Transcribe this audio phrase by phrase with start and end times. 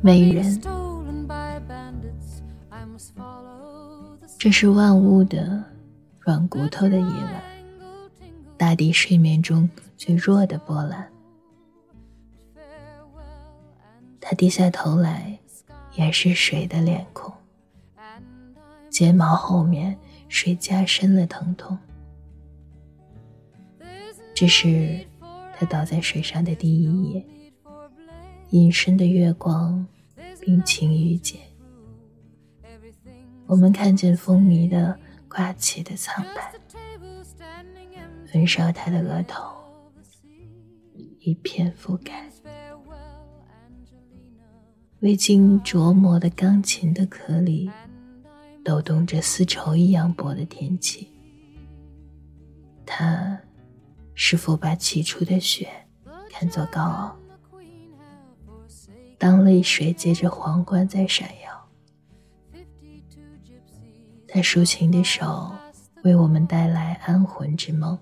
[0.00, 0.60] 没人。
[4.38, 5.62] 这是万物的
[6.18, 7.42] 软骨头的夜晚，
[8.56, 11.08] 大地睡眠中最弱的波澜。
[14.20, 15.38] 他低下头来，
[15.94, 17.32] 掩饰水的脸孔，
[18.90, 19.96] 睫毛后面
[20.28, 21.78] 水加深了疼痛。
[24.34, 24.98] 这是
[25.56, 27.24] 他倒在水上的第一夜，
[28.52, 29.86] 隐身的月光，
[30.38, 31.38] 冰清玉洁。
[33.46, 36.52] 我们看见风靡的挂起的苍白，
[38.26, 39.42] 焚烧他的额头，
[41.20, 42.28] 一片覆盖。
[45.00, 47.70] 未经琢磨的钢琴的壳里，
[48.62, 51.08] 抖动着丝绸一样薄的天气。
[52.84, 53.40] 他
[54.12, 55.66] 是否把起初的雪
[56.30, 57.16] 看作高傲？
[59.22, 62.60] 当泪水接着皇冠在闪耀。
[64.26, 65.54] 他抒情的手
[66.02, 67.96] 为我们带来安魂之梦，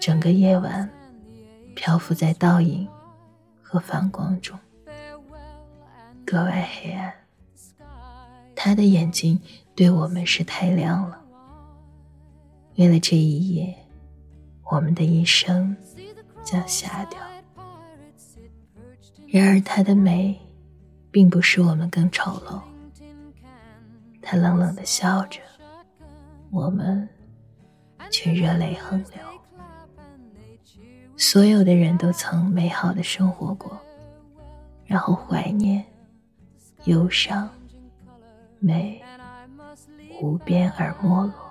[0.00, 0.90] 整个夜晚
[1.76, 2.88] 漂浮在倒影
[3.60, 4.58] 和反光中，
[6.24, 7.12] 格外黑暗。
[8.56, 9.38] 他的眼睛
[9.74, 11.20] 对我们是太亮了。
[12.76, 13.76] 为了这一夜，
[14.70, 15.76] 我们的一生
[16.42, 17.18] 将瞎掉。
[19.34, 20.40] 然而，他的美
[21.10, 22.62] 并不使我们更丑陋。
[24.22, 25.40] 他冷冷的笑着，
[26.52, 27.08] 我们
[28.12, 29.18] 却热泪横流。
[31.16, 33.76] 所有的人都曾美好的生活过，
[34.86, 35.84] 然后怀念、
[36.84, 37.50] 忧伤、
[38.60, 39.02] 美，
[40.22, 41.43] 无边而没落。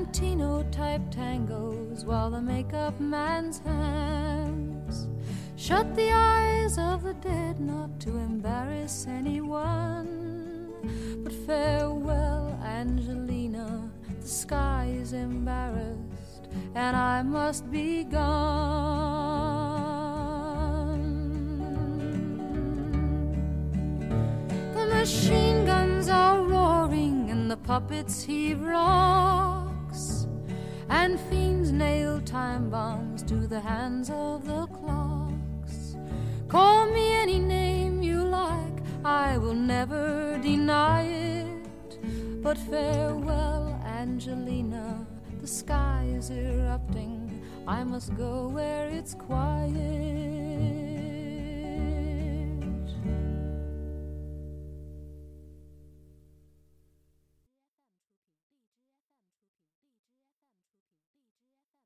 [0.00, 5.08] Valentino type tangos while the makeup man's hands
[5.56, 10.72] shut the eyes of the dead not to embarrass anyone.
[11.22, 18.30] But farewell, Angelina, the sky is embarrassed and I must be gone.
[24.72, 29.69] The machine guns are roaring and the puppets heave wrong
[30.90, 35.96] and fiends nail time bombs to the hands of the clocks.
[36.48, 42.42] Call me any name you like, I will never deny it.
[42.42, 45.06] But farewell, Angelina,
[45.40, 47.40] the sky is erupting.
[47.68, 50.09] I must go where it's quiet.